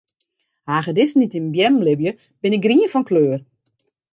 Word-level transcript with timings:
Hagedissen 0.71 1.19
dy't 1.23 1.37
yn 1.39 1.47
beammen 1.53 1.85
libje, 1.87 2.11
binne 2.41 2.59
grien 2.63 2.91
fan 2.93 3.07
kleur. 3.09 3.39